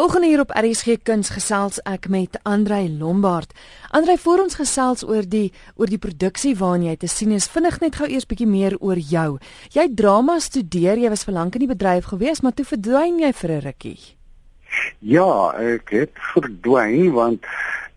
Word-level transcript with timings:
Volgende 0.00 0.26
hier 0.26 0.40
op 0.40 0.52
RSG 0.56 0.94
Kuns 1.02 1.28
gesels 1.28 1.76
ek 1.84 2.06
met 2.08 2.38
Andrei 2.48 2.86
Lombard. 2.88 3.50
Andrei, 3.92 4.14
voor 4.18 4.40
ons 4.46 4.56
gesels 4.56 5.02
oor 5.04 5.26
die 5.28 5.50
oor 5.76 5.90
die 5.92 5.98
produksie 6.00 6.54
waarna 6.56 6.86
jy 6.88 6.94
te 7.02 7.10
sien 7.12 7.34
is, 7.36 7.50
vinnig 7.52 7.76
net 7.82 7.98
gou 8.00 8.08
eers 8.08 8.24
bietjie 8.30 8.48
meer 8.48 8.78
oor 8.80 8.96
jou. 8.96 9.36
Jy 9.76 9.84
drama 10.00 10.38
studeer, 10.40 10.96
jy 10.96 11.10
was 11.12 11.26
vir 11.28 11.36
lank 11.36 11.58
in 11.58 11.66
die 11.66 11.68
bedryf 11.74 12.08
gewees, 12.14 12.40
maar 12.40 12.56
toe 12.56 12.64
verdwyn 12.70 13.20
jy 13.20 13.32
vir 13.42 13.52
'n 13.58 13.60
rukkie. 13.66 14.00
Ja, 15.04 15.52
ek 15.60 15.92
het 15.92 16.16
verdwyn 16.32 17.12
want 17.12 17.44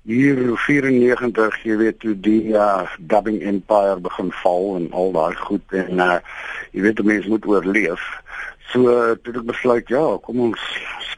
hier 0.03 0.57
94, 0.67 1.63
jy 1.63 1.77
weet 1.77 1.99
toe 2.03 2.19
die 2.19 2.51
uh, 2.51 2.83
dubbing 2.99 3.39
empire 3.39 3.95
begin 4.03 4.35
val 4.43 4.75
en 4.75 4.91
al 4.91 5.15
daai 5.15 5.35
goed 5.47 5.71
en 5.71 6.03
uh, 6.03 6.19
jy 6.73 6.81
weet 6.81 7.03
mense 7.03 7.29
moet 7.29 7.47
oorleef. 7.47 8.03
So 8.73 9.15
toe 9.23 9.39
ek 9.39 9.45
besluit 9.45 9.87
ja, 9.87 10.17
kom 10.19 10.51
ons 10.51 10.59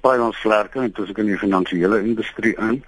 speel 0.06 0.22
ons 0.22 0.38
vlerke 0.38 0.84
en 0.84 0.92
toe 0.94 1.08
ek 1.10 1.20
in 1.24 1.32
die 1.32 1.42
finansiële 1.42 1.98
industrie 2.05 2.54
in 2.62 2.84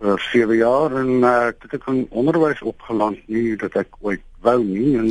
vir 0.00 0.22
7 0.32 0.56
jaar 0.56 0.94
en 0.96 1.10
uh, 1.20 1.50
toe 1.60 1.68
ek 1.76 1.84
in 1.92 2.06
onderwys 2.08 2.62
opgeland 2.64 3.20
nie 3.28 3.52
dat 3.60 3.76
ek 3.82 3.98
ooit 4.00 4.24
wou 4.46 4.56
nie 4.64 4.94
en 4.96 5.10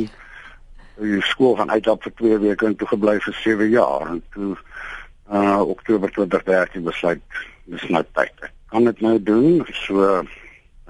die 0.98 1.20
skool 1.30 1.54
gaan 1.60 1.70
uitop 1.70 2.02
vir 2.08 2.14
2 2.18 2.40
weke 2.42 2.66
en 2.66 2.74
toe 2.80 2.90
gebly 2.90 3.14
vir 3.22 3.38
7 3.38 3.70
jaar 3.70 4.10
en 4.10 4.18
toe 4.34 4.56
uh 5.32 5.62
Oktober 5.62 6.10
2013 6.12 6.82
besluit 6.84 7.22
dis 7.70 7.84
nou 7.94 8.02
tyd. 8.18 8.50
Kan 8.74 8.84
dit 8.90 8.98
nou 9.00 9.14
doen 9.22 9.62
so 9.86 10.10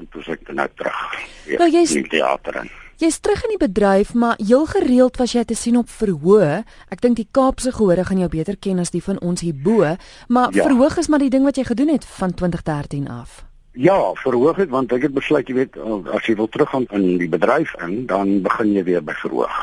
en 0.01 0.09
toe 0.11 0.25
ek 0.33 0.49
nou 0.49 0.67
terug. 0.81 1.03
Ja, 1.45 1.61
nou, 1.61 1.69
jy's 1.71 1.93
in 2.01 2.09
teater 2.09 2.65
en 2.65 2.73
Jy's 3.03 3.17
terug 3.19 3.41
in 3.43 3.51
die 3.57 3.59
bedryf, 3.59 4.13
maar 4.15 4.37
heel 4.39 4.63
gereeld 4.71 5.17
was 5.19 5.33
jy 5.35 5.43
te 5.43 5.57
sien 5.59 5.75
op 5.75 5.89
verhoog. 5.91 6.61
Ek 6.87 7.01
dink 7.03 7.17
die 7.19 7.27
Kaapse 7.35 7.73
gehore 7.75 8.05
gaan 8.07 8.21
jou 8.23 8.29
beter 8.31 8.55
ken 8.55 8.79
as 8.79 8.95
die 8.95 9.03
van 9.03 9.19
ons 9.19 9.43
hierbo, 9.43 9.97
maar 10.31 10.55
ja. 10.55 10.63
verhoog 10.63 11.01
is 11.03 11.09
maar 11.11 11.19
die 11.19 11.33
ding 11.35 11.43
wat 11.43 11.59
jy 11.59 11.65
gedoen 11.67 11.91
het 11.91 12.07
van 12.21 12.31
2013 12.31 13.09
af. 13.11 13.41
Ja, 13.75 13.99
verhoog 14.23 14.61
het 14.63 14.71
want 14.71 14.95
ek 14.95 15.09
het 15.09 15.17
besluit 15.19 15.51
jy 15.51 15.57
weet 15.65 15.81
as 16.15 16.31
jy 16.31 16.37
wil 16.39 16.47
teruggaan 16.47 16.87
in 16.95 17.17
die 17.19 17.31
bedryf 17.33 17.75
in, 17.83 18.05
dan 18.07 18.39
begin 18.47 18.71
jy 18.79 18.87
weer 18.93 19.03
by 19.03 19.19
verhoog 19.25 19.59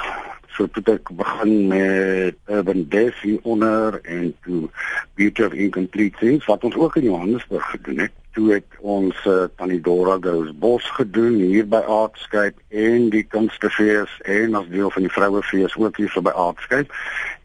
so 0.59 0.67
toe 0.75 0.83
ek 0.91 1.07
begin 1.15 1.69
met 1.71 2.35
urban 2.51 2.83
desi 2.91 3.37
onder 3.47 4.01
en 4.03 4.33
toe 4.43 4.67
beauty 5.15 5.45
of 5.47 5.55
incomplete 5.55 6.19
things 6.19 6.47
wat 6.51 6.65
ons 6.67 6.75
ook 6.75 6.99
in 6.99 7.07
Johannesburg 7.07 7.69
gedoen 7.71 8.03
het 8.03 8.15
toe 8.39 8.53
het 8.53 8.75
ons 8.79 9.17
uh, 9.27 9.49
tannie 9.59 9.81
Dora 9.83 10.15
Gous 10.23 10.53
Bos 10.63 10.85
gedoen 10.95 11.35
hier 11.41 11.65
by 11.67 11.81
Artscape 11.91 12.55
en 12.71 13.09
die 13.11 13.25
kunstefees 13.27 14.13
en 14.23 14.55
as 14.55 14.69
deel 14.71 14.91
van 14.95 15.03
die 15.03 15.11
vrouefees 15.11 15.75
ook 15.75 15.99
hier 15.99 16.11
so 16.13 16.23
by 16.23 16.31
Artscape 16.31 16.87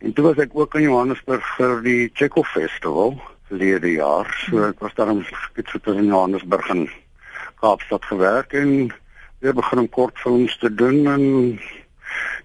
en 0.06 0.14
toe 0.14 0.28
was 0.28 0.39
ek 0.45 0.55
ook 0.55 0.77
in 0.78 0.86
Johannesburg 0.86 1.48
vir 1.56 1.81
die 1.83 2.11
Checo 2.14 2.45
Festival 2.47 3.17
verlede 3.51 3.91
jaar. 3.97 4.31
So 4.47 4.62
ek 4.69 4.78
was 4.84 4.95
daar 4.95 5.11
om 5.11 5.25
iets 5.59 5.73
te 5.73 5.81
doen 5.83 6.05
in 6.05 6.12
Johannesburg 6.12 6.70
en 6.77 6.86
Kaapstad 7.58 8.06
gewerk 8.06 8.55
en 8.55 8.92
weer 9.42 9.56
begin 9.58 9.83
om 9.83 9.91
kortfilms 9.98 10.55
te 10.62 10.70
doen 10.70 11.03
en 11.11 11.25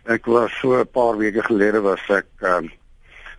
Ek 0.09 0.25
was 0.25 0.49
so 0.57 0.73
'n 0.73 0.87
paar 0.89 1.17
weke 1.17 1.43
gelede 1.45 1.81
was 1.85 2.01
ek 2.09 2.25
um, 2.41 2.71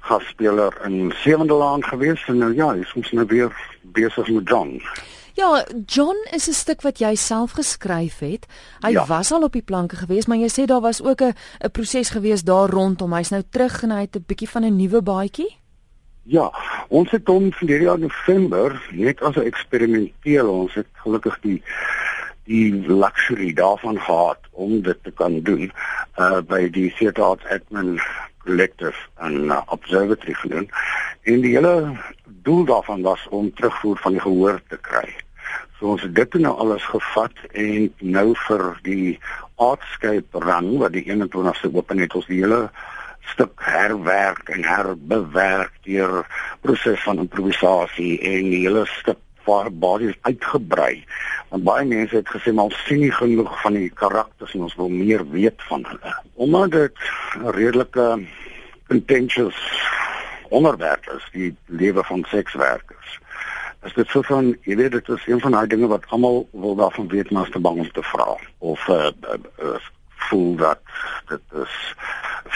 gasspeler 0.00 0.74
in 0.84 1.12
Sewende 1.22 1.54
Laan 1.54 1.84
gewees 1.84 2.24
en 2.28 2.38
nou 2.38 2.54
ja, 2.54 2.74
ek 2.74 2.94
is 2.94 3.12
nou 3.12 3.26
weer 3.26 3.54
besig 3.82 4.28
met 4.28 4.48
John. 4.48 4.80
Ja, 5.34 5.64
John 5.86 6.16
is 6.34 6.48
'n 6.48 6.52
stuk 6.52 6.82
wat 6.82 6.98
jy 6.98 7.14
self 7.14 7.50
geskryf 7.50 8.18
het. 8.18 8.46
Hy 8.80 8.90
ja. 8.90 9.06
was 9.06 9.32
al 9.32 9.42
op 9.42 9.52
die 9.52 9.62
planke 9.62 9.96
gewees, 9.96 10.26
maar 10.26 10.36
jy 10.36 10.48
sê 10.48 10.64
daar 10.64 10.80
was 10.80 11.02
ook 11.02 11.20
'n 11.22 11.34
'n 11.64 11.70
proses 11.70 12.10
gewees 12.10 12.42
daar 12.42 12.68
rondom. 12.68 13.12
Hy's 13.12 13.30
nou 13.30 13.42
terug 13.50 13.82
en 13.82 13.90
hy 13.90 14.00
het 14.00 14.16
'n 14.16 14.24
bietjie 14.26 14.48
van 14.48 14.64
'n 14.64 14.76
nuwe 14.76 15.02
baadjie. 15.02 15.56
Ja, 16.22 16.52
ons 16.88 17.10
het 17.10 17.26
hom 17.26 17.52
verlede 17.52 17.84
jaar 17.84 17.98
November 17.98 18.88
net 18.92 19.22
as 19.22 19.36
'n 19.36 19.46
eksperimenteel, 19.46 20.48
ons 20.48 20.74
het 20.74 20.86
gelukkig 20.92 21.40
die 21.40 21.62
die 22.44 22.72
luxury 22.72 23.52
daarvan 23.52 24.00
gehad 24.00 24.38
om 24.50 24.82
dit 24.82 24.98
te 25.02 25.10
kan 25.10 25.40
doen 25.40 25.72
uh 26.18 26.40
by 26.40 26.70
die 26.70 26.94
Theatre 26.98 27.24
Arts 27.24 27.46
Admin 27.46 28.00
Collective 28.44 28.96
en 29.18 29.44
uh, 29.44 29.60
Observatory 29.66 30.34
gedoen. 30.34 30.70
En 31.22 31.40
die 31.40 31.54
hele 31.56 31.96
doel 32.24 32.64
daarvan 32.64 33.02
was 33.02 33.26
om 33.28 33.52
terugvoer 33.54 33.98
van 33.98 34.16
die 34.16 34.20
gehoor 34.20 34.60
te 34.68 34.78
kry. 34.80 35.08
So 35.78 35.94
ons 35.94 36.02
het 36.02 36.14
dit 36.14 36.34
nou 36.44 36.54
alles 36.60 36.84
gevat 36.92 37.36
en 37.52 37.90
nou 37.98 38.26
vir 38.46 38.64
die 38.84 39.18
Artscape 39.60 40.44
run 40.44 40.74
wat 40.80 40.92
die 40.96 41.04
21ste 41.08 41.70
open 41.72 42.00
het 42.00 42.14
ons 42.14 42.28
die 42.28 42.42
hele 42.42 42.66
stuk 43.32 43.60
herwerk 43.64 44.48
en 44.52 44.64
herbewerk 44.64 45.72
deur 45.86 46.24
proses 46.64 47.02
van 47.06 47.22
improvisasie 47.24 48.14
en 48.20 48.48
die 48.52 48.62
hele 48.66 48.86
stuk 48.98 49.20
waar 49.48 49.70
bodies 49.72 50.18
uitgebrei. 50.28 51.04
Want 51.50 51.64
baie 51.66 51.86
mense 51.86 52.16
het 52.16 52.28
gesê 52.30 52.52
maar 52.54 52.70
ons 52.70 52.84
sien 52.86 53.00
nie 53.02 53.12
genoeg 53.12 53.54
van 53.62 53.74
die 53.74 53.90
karakters 54.02 54.54
en 54.54 54.66
ons 54.68 54.76
wil 54.78 54.88
meer 54.88 55.24
weet 55.30 55.62
van 55.70 55.86
hulle. 55.88 56.14
Omdat 56.34 56.70
dit 56.70 56.96
'n 57.38 57.50
redelike 57.56 58.06
contentious 58.86 59.58
onderwerp 60.48 61.06
is, 61.16 61.28
die 61.32 61.56
lewe 61.66 62.04
van 62.04 62.24
sekswerkers. 62.28 63.18
Is 63.82 63.94
dit 63.94 64.08
so 64.08 64.22
van, 64.22 64.56
jy 64.62 64.76
weet 64.76 64.92
dit 64.92 65.08
is 65.08 65.26
een 65.26 65.40
van 65.40 65.54
daai 65.56 65.66
dinge 65.66 65.86
wat 65.86 66.06
almal 66.08 66.48
wil 66.52 66.74
daarvan 66.74 67.08
weet 67.08 67.30
maar 67.30 67.46
is 67.46 67.50
te 67.50 67.58
bang 67.58 67.78
om 67.78 67.92
te 67.92 68.02
vra 68.02 68.36
of 68.58 68.88
uh, 68.88 68.96
uh, 69.06 69.38
uh, 69.62 69.78
voel 70.28 70.56
dat 70.56 70.80
dit 71.28 71.40
is 71.62 71.94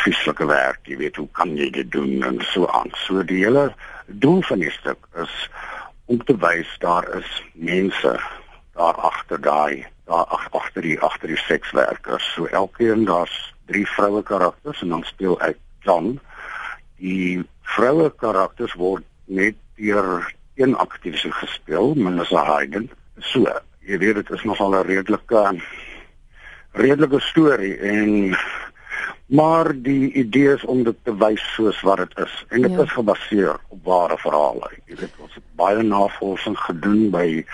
fisieke 0.05 0.47
werk, 0.47 0.83
jy 0.91 0.97
weet 1.01 1.17
hoe 1.17 1.29
kan 1.33 1.57
jy 1.57 1.71
dit 1.71 1.91
doen 1.91 2.23
en 2.23 2.41
so 2.53 2.67
aan. 2.67 2.91
So 3.07 3.23
die 3.25 3.45
hele 3.45 3.73
doel 4.07 4.43
van 4.43 4.59
die 4.59 4.71
stuk 4.71 5.09
is 5.23 5.35
om 6.05 6.21
te 6.25 6.37
wys 6.37 6.71
daar 6.79 7.09
is 7.17 7.31
mense 7.53 8.19
daar 8.75 8.95
agter 8.95 9.41
daai 9.41 9.87
daar 10.05 10.27
agter 10.53 10.83
die 10.83 11.01
agter 11.01 11.29
die 11.29 11.41
sekswerkers. 11.41 12.27
So 12.35 12.47
elkeen 12.47 13.05
daar's 13.09 13.55
drie 13.67 13.87
vroue 13.89 14.23
karakters 14.23 14.83
en 14.83 14.89
dan 14.89 15.05
speel 15.09 15.41
ek 15.41 15.57
John. 15.85 16.19
Die 17.01 17.45
vroue 17.77 18.11
karakters 18.21 18.75
word 18.81 19.05
net 19.25 19.57
deur 19.77 20.35
een 20.61 20.77
aktrise 20.77 21.33
gespeel, 21.33 21.95
Melissa 21.95 22.45
Hayden. 22.45 22.91
So, 23.19 23.49
jy 23.81 23.99
weet 23.99 24.21
dit 24.21 24.31
is 24.31 24.45
nogal 24.45 24.75
'n 24.75 24.87
redelike 24.87 25.61
redelike 26.73 27.21
storie 27.21 27.77
en 27.79 28.37
maar 29.27 29.73
die 29.83 30.13
idee 30.13 30.55
is 30.55 30.65
om 30.65 30.83
dit 30.85 30.97
te 31.03 31.17
wys 31.17 31.45
soos 31.55 31.81
wat 31.81 31.97
dit 31.97 32.19
is 32.27 32.35
en 32.49 32.63
dit 32.63 32.71
ja. 32.71 32.83
is 32.83 32.93
gebaseer 32.93 33.57
op 33.69 33.81
ware 33.85 34.19
verhale. 34.19 34.71
Jy 34.85 34.99
weet 35.01 35.17
ons 35.19 35.35
het 35.35 35.47
baie 35.57 35.83
navorsing 35.83 36.59
gedoen 36.59 37.09
by 37.11 37.45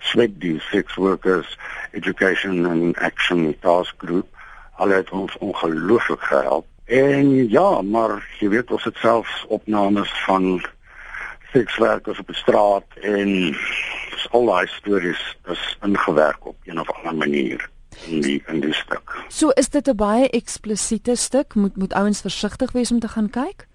Sweat 0.00 0.38
the 0.40 0.56
Sex 0.70 0.94
Workers 0.94 1.58
Education 1.92 2.66
and 2.66 2.98
Action 2.98 3.54
Task 3.60 3.94
Group. 3.98 4.26
Hulle 4.78 4.94
het 4.94 5.10
ons 5.10 5.38
ongelooflik 5.38 6.22
gehelp. 6.30 6.66
En 6.84 7.48
ja, 7.50 7.82
maar 7.82 8.20
jy 8.38 8.48
weet 8.48 8.70
ons 8.70 8.84
het 8.84 8.96
selfs 9.02 9.44
opnames 9.48 10.12
van 10.26 10.62
sekswerkers 11.52 12.18
op 12.22 12.26
die 12.26 12.36
straat 12.38 13.00
en 13.02 13.56
al 14.36 14.46
daai 14.46 14.66
stories 14.66 15.22
is 15.50 15.78
ingewerk 15.82 16.46
op 16.46 16.56
een 16.64 16.80
of 16.80 16.90
ander 16.90 17.14
manier 17.14 17.68
in 18.06 18.20
die 18.20 18.42
in 18.46 18.60
die 18.60 18.74
stuk. 18.74 19.16
So 19.28 19.50
is 19.50 19.68
dit 19.68 19.88
'n 19.88 19.96
baie 19.96 20.28
eksplisiete 20.28 21.16
stuk. 21.16 21.54
Moet 21.54 21.76
moet 21.76 21.92
ouens 21.92 22.20
versigtig 22.20 22.72
wees 22.72 22.90
om 22.90 23.00
te 23.00 23.08
gaan 23.08 23.30
kyk? 23.30 23.66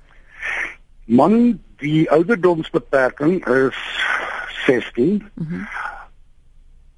Man, 1.05 1.59
die 1.77 2.11
ouderdomsbeperking 2.11 3.47
is 3.47 3.77
16. 4.65 5.29
Mm 5.33 5.47
-hmm. 5.47 5.67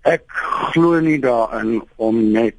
Ek 0.02 0.24
glo 0.72 1.00
nie 1.00 1.20
daarin 1.20 1.84
om 1.96 2.32
net 2.32 2.58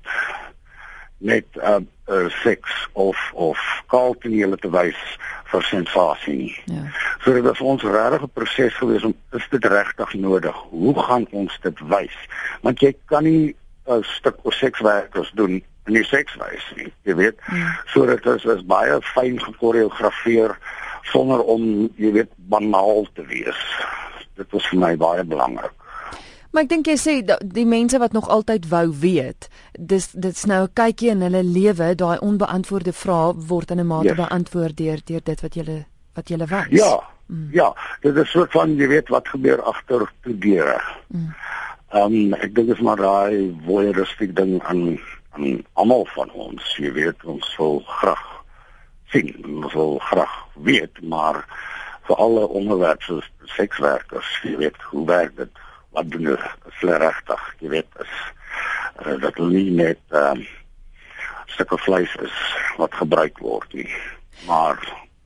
net 1.19 1.44
uh, 1.56 1.76
uh, 2.08 2.28
seks 2.28 2.88
of 2.92 3.30
of 3.32 3.58
kaltenele 3.86 4.56
te 4.56 4.70
wys 4.70 4.98
vir 5.44 5.62
sensasie 5.62 6.36
nie. 6.36 6.54
Ja. 6.64 6.84
So 7.24 7.32
dit 7.32 7.44
was 7.47 7.60
ons 7.60 7.82
regte 7.82 8.28
proses 8.28 8.74
gewees 8.74 9.04
om 9.04 9.14
is 9.32 9.47
dit 9.50 9.64
regtig 9.64 10.15
nodig? 10.15 10.56
Hoe 10.71 10.94
gaan 11.03 11.27
ons 11.30 11.59
dit 11.62 11.84
wys? 11.89 12.16
Want 12.62 12.80
jy 12.80 12.94
kan 13.10 13.24
nie 13.24 13.54
'n 13.86 14.03
stuk 14.03 14.36
of 14.42 14.54
sekswerkers 14.54 15.31
doen 15.34 15.63
in 15.86 15.95
die 15.95 16.04
sekswys 16.04 16.65
nie. 16.77 16.92
Jy 17.03 17.15
weet, 17.15 17.36
hmm. 17.45 17.77
so 17.92 18.07
dit 18.07 18.27
is 18.27 18.45
is 18.45 18.65
baie 18.65 19.01
fyn 19.15 19.41
gekoreografeer 19.41 20.57
sonder 21.13 21.42
om 21.42 21.91
jy 22.01 22.13
weet 22.13 22.33
banaal 22.36 23.07
te 23.15 23.25
wees. 23.28 23.60
Dit 24.34 24.51
was 24.51 24.66
vir 24.72 24.78
my 24.78 24.97
baie 24.97 25.25
belangrik. 25.25 25.72
Maar 26.54 26.63
ek 26.63 26.71
dink 26.71 26.86
jy 26.86 26.95
sê 27.03 27.15
die 27.27 27.66
mense 27.66 27.98
wat 27.98 28.13
nog 28.15 28.28
altyd 28.31 28.69
wou 28.71 28.86
weet, 29.03 29.48
dis 29.75 30.13
dit's 30.13 30.45
nou 30.47 30.63
'n 30.65 30.72
kykie 30.72 31.10
in 31.10 31.22
hulle 31.27 31.42
lewe, 31.42 31.95
daai 31.95 32.19
onbeantwoorde 32.19 32.92
vrae 32.92 33.34
word 33.34 33.71
in 33.71 33.80
'n 33.80 33.87
mate 33.87 34.15
yes. 34.15 34.16
beantwoord 34.16 34.77
deur 34.77 35.01
deur 35.04 35.21
dit 35.25 35.41
wat 35.41 35.54
jy 35.54 35.84
wat 36.15 36.28
jy 36.28 36.37
wys. 36.39 36.71
Ja. 36.71 37.03
Mm. 37.27 37.48
Ja, 37.53 37.75
dit 38.01 38.16
is 38.16 38.30
soort 38.30 38.53
van 38.53 38.77
jy 38.77 38.87
weet 38.89 39.09
wat 39.09 39.28
gebeur 39.28 39.63
agter 39.63 40.13
toe 40.22 40.39
deure. 40.39 40.80
Mm. 41.09 41.34
Ehm 41.94 42.14
um, 42.18 42.32
ek 42.34 42.54
dink 42.56 42.66
dit 42.66 42.74
is 42.74 42.82
maar 42.82 42.98
daai 42.98 43.54
voyeuristiek 43.66 44.32
ding 44.34 44.56
aan 44.66 44.96
aan 45.38 45.60
almal 45.78 46.02
van 46.14 46.32
ons. 46.34 46.72
Jy 46.82 46.91
weet 46.96 47.22
ons 47.30 47.50
wil 47.58 47.78
graag 47.86 48.24
sien, 49.12 49.30
ons 49.62 49.76
wil 49.78 49.94
graag 50.08 50.32
weet, 50.66 50.98
maar 51.12 51.38
vir 52.08 52.18
alle 52.24 52.48
onderwerpe 52.48 53.20
sekswerkers, 53.54 54.32
jy 54.42 54.56
weet 54.64 54.82
hoe 54.91 55.04
werk 55.06 55.36
dit? 55.38 55.62
Wat 55.94 56.10
doen 56.10 56.32
hulle? 56.32 56.50
Is 56.72 56.82
hulle 56.82 56.98
regtig? 56.98 57.46
Jy 57.62 57.70
weet 57.76 58.02
is 58.02 58.18
uh, 59.04 59.14
dat 59.22 59.38
hulle 59.38 59.54
nie 59.54 59.78
net 59.84 60.02
ehm 60.10 60.42
uh, 60.42 60.50
stukke 61.54 61.78
vleis 61.78 62.10
is 62.26 62.38
wat 62.80 62.98
gebruik 62.98 63.38
word 63.38 63.70
nie. 63.78 63.91
Maar 64.50 64.82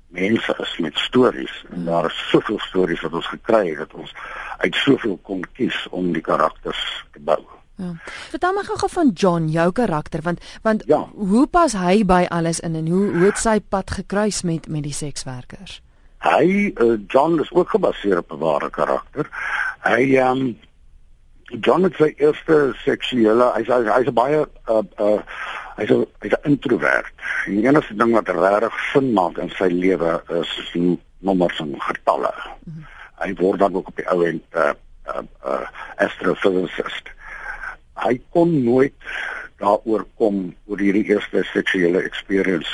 mense 0.08 0.54
is 0.58 0.78
met 0.78 0.98
stories 0.98 1.64
en 1.70 1.84
daar 1.84 2.06
is 2.06 2.28
soveel 2.30 2.58
stories 2.58 3.00
wat 3.00 3.12
ons 3.12 3.26
gekry 3.26 3.68
het 3.68 3.78
dat 3.78 3.94
ons 3.94 4.14
uit 4.58 4.74
soveel 4.74 5.18
kon 5.22 5.44
kies 5.52 5.86
om 5.90 6.12
die 6.12 6.22
karakters 6.24 7.04
te 7.12 7.20
bou. 7.20 7.40
Ja. 7.78 7.92
Vertel 8.32 8.56
my 8.56 8.62
gou-gou 8.66 8.88
van 8.90 9.10
John, 9.14 9.48
jou 9.54 9.72
karakter, 9.72 10.22
want 10.22 10.40
want 10.62 10.82
ja. 10.86 11.04
hoe 11.14 11.46
pas 11.46 11.76
hy 11.78 12.00
by 12.04 12.24
alles 12.28 12.60
in 12.60 12.74
en 12.74 12.88
hoe 12.90 13.04
hoe 13.12 13.28
het 13.28 13.38
sy 13.38 13.60
pad 13.60 13.90
gekruis 13.90 14.42
met 14.42 14.66
met 14.68 14.82
die 14.82 14.96
sekswerkers? 14.96 15.78
Hy 16.26 16.72
uh, 16.74 16.96
John 17.06 17.38
is 17.40 17.52
ook 17.54 17.70
gebaseer 17.70 18.18
op 18.18 18.32
'n 18.32 18.42
ware 18.42 18.70
karakter. 18.70 19.30
Hy 19.86 20.16
um, 20.18 20.58
John 21.60 21.86
het 21.86 21.94
sy 21.96 22.10
eerste 22.16 22.72
seksuele 22.82 23.52
hy's 23.54 23.70
hy's 23.70 24.10
'n 24.10 24.14
baie 24.14 24.42
uh 24.68 24.82
uh 24.98 25.22
hy's 25.78 25.90
'n 25.90 26.06
hy's 26.22 26.36
'n 26.38 26.50
introwert. 26.52 27.12
En 27.46 27.60
die 27.60 27.66
enigste 27.66 27.96
ding 27.96 28.12
wat 28.12 28.28
regtig 28.28 28.80
sin 28.92 29.12
maak 29.12 29.38
in 29.38 29.50
sy 29.50 29.70
lewe 29.72 30.22
is 30.40 30.76
nommers 31.18 31.60
en 31.60 31.74
getalle. 31.78 32.32
Mm 32.64 32.72
-hmm. 32.72 32.86
Hy 33.18 33.34
word 33.34 33.58
dan 33.58 33.74
ook 33.74 33.88
op 33.88 33.96
die 33.96 34.10
ou 34.10 34.24
end 34.26 34.42
'n 34.54 34.58
uh, 34.58 34.72
uh, 35.14 35.22
uh, 35.44 35.66
astrophysicist 35.96 37.16
hy 38.04 38.18
kon 38.34 38.52
nooit 38.64 38.94
daaroor 39.58 40.04
kom 40.20 40.48
oor 40.70 40.82
hierdie 40.82 41.06
eerste 41.10 41.42
seksuele 41.50 42.02
experience 42.06 42.70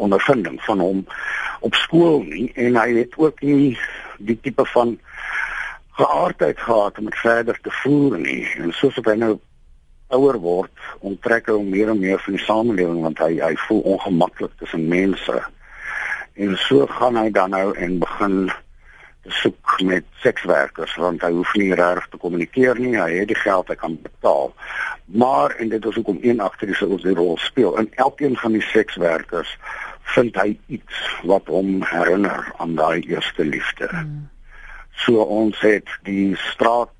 ondervinding 0.00 0.56
van 0.64 0.80
hom 0.84 1.04
op 1.66 1.76
skool 1.76 2.22
nie 2.24 2.48
en 2.60 2.78
hy 2.80 2.88
het 3.02 3.16
ook 3.20 3.42
nie 3.44 3.76
die 4.30 4.38
tipe 4.44 4.64
van 4.72 4.96
geaardheid 5.98 6.60
gehad 6.60 6.98
om 6.98 7.10
dit 7.10 7.20
verder 7.20 7.60
te 7.64 7.72
voer 7.82 8.18
nie 8.22 8.42
en 8.60 8.72
soos 8.76 8.96
hy 9.04 9.16
nou 9.20 9.34
ouer 10.16 10.38
word 10.42 10.70
onttrek 11.06 11.50
hy 11.50 11.58
meer 11.66 11.92
en 11.92 12.00
meer 12.00 12.20
van 12.24 12.36
die 12.36 12.44
samelewing 12.44 13.02
want 13.04 13.22
hy 13.22 13.36
hy 13.40 13.54
voel 13.66 13.82
ongemaklik 13.94 14.56
tussen 14.58 14.88
mense. 14.90 15.36
En 16.34 16.56
so 16.66 16.86
gaan 16.98 17.18
hy 17.20 17.28
dan 17.34 17.54
nou 17.54 17.70
en 17.76 17.98
begin 18.02 18.36
soek 19.40 19.76
met 19.84 20.06
sekswerkers 20.22 20.94
want 20.96 21.22
hy 21.22 21.30
hoef 21.34 21.52
nie 21.60 21.74
regtig 21.76 22.08
te 22.10 22.20
kommunikeer 22.22 22.80
nie 22.80 22.96
hy 22.96 23.10
het 23.18 23.28
die 23.30 23.38
geld 23.42 23.68
hy 23.68 23.76
kan 23.80 23.98
betaal. 24.02 24.54
Maar 25.20 25.54
en 25.60 25.70
dit 25.74 25.86
is 25.86 26.00
ook 26.00 26.08
om 26.14 26.18
een 26.22 26.40
aktrise 26.40 26.88
ook 26.88 27.04
die 27.04 27.14
rol 27.18 27.36
speel 27.38 27.76
en 27.78 27.90
elkeen 27.94 28.36
van 28.40 28.56
die 28.56 28.64
sekswerkers 28.72 29.56
vind 30.16 30.36
hy 30.40 30.56
iets 30.66 31.06
wat 31.28 31.46
hom 31.52 31.82
herinner 31.86 32.52
aan 32.58 32.74
daai 32.78 33.00
eerste 33.06 33.44
liefde. 33.44 33.88
Mm. 33.92 34.28
so 35.04 35.22
ons 35.22 35.56
het 35.64 35.88
die 36.04 36.34
straat 36.52 36.92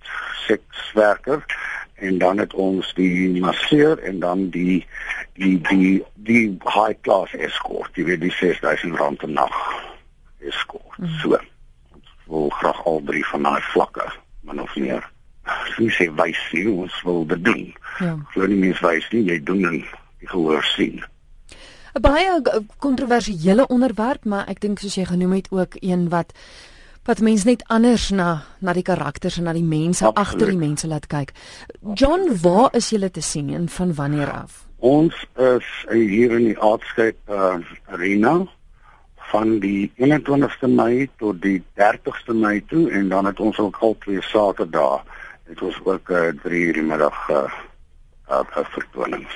sekswerker 0.46 1.42
en 2.00 2.18
dan 2.18 2.38
het 2.38 2.54
ons 2.54 2.94
die 2.94 3.40
masseur 3.40 3.98
en 3.98 4.18
dan 4.20 4.48
die 4.50 4.86
die 5.32 5.60
die 5.68 6.02
die 6.14 6.44
high 6.64 6.96
class 7.00 7.34
escort 7.34 7.94
die 7.94 8.04
weet 8.04 8.20
die 8.20 8.32
6000 8.32 8.96
rand 8.96 9.22
'n 9.22 9.32
nag 9.32 9.56
escort. 10.38 10.98
Mm. 10.98 11.18
so 11.22 11.38
wil 12.26 12.48
graag 12.48 12.84
al 12.84 13.02
drie 13.04 13.26
van 13.26 13.42
daai 13.42 13.62
vlakke 13.62 14.12
min 14.40 14.60
of 14.60 14.76
meer 14.76 15.10
nie 15.78 15.90
sê 15.90 16.08
wys 16.14 16.40
nie 16.52 16.68
ons 16.68 17.02
wil 17.04 17.26
dit 17.26 17.44
doen 17.44 17.64
ja. 18.00 18.16
Glo 18.32 18.46
nie 18.46 18.60
mens 18.64 18.80
wys 18.80 19.08
nie 19.12 19.24
jy 19.28 19.42
doen 19.42 19.64
en 19.64 19.80
jy 20.20 20.26
gehoor 20.26 20.64
sien. 20.64 21.04
'n 21.94 22.00
baie 22.00 22.42
kontroversiële 22.78 23.66
onderwerp 23.66 24.24
maar 24.24 24.48
ek 24.48 24.60
dink 24.60 24.78
soos 24.78 24.94
jy 24.94 25.04
genoem 25.04 25.32
het 25.32 25.48
ook 25.50 25.74
een 25.80 26.08
wat 26.08 26.32
wat 27.04 27.20
mense 27.20 27.46
net 27.48 27.64
anders 27.68 28.10
na 28.10 28.42
na 28.60 28.72
die 28.76 28.84
karakters 28.84 29.38
en 29.38 29.44
na 29.48 29.54
die 29.56 29.66
mense 29.66 30.06
agter 30.14 30.52
die 30.52 30.60
mense 30.60 30.88
laat 30.88 31.06
kyk. 31.06 31.32
John, 31.94 32.28
waar 32.42 32.70
is 32.76 32.90
jy 32.90 33.08
te 33.08 33.20
sien 33.24 33.50
en 33.54 33.68
van 33.68 33.94
wanneer 33.94 34.30
af? 34.32 34.66
Ons 34.78 35.14
is 35.36 35.68
hier 35.90 36.32
in 36.38 36.46
die 36.50 36.58
Aardskep 36.58 37.16
uh, 37.28 37.58
Arena 37.92 38.46
van 39.30 39.58
die 39.62 39.92
21ste 40.00 40.68
Mei 40.68 41.08
tot 41.20 41.40
die 41.42 41.60
30ste 41.78 42.34
Mei 42.34 42.60
toe 42.68 42.90
en 42.90 43.08
dan 43.08 43.28
het 43.28 43.40
ons 43.40 43.58
ook 43.58 43.76
al 43.80 43.96
twee 44.04 44.22
Saterdae 44.22 45.00
het 45.50 45.62
ons 45.62 45.80
ook 45.84 46.10
'n 46.10 46.14
uh, 46.14 46.42
3 46.42 46.64
uur 46.66 46.84
middag 46.84 47.28
uh, 47.30 47.52
uh, 48.30 48.64
vertonings. 48.74 49.34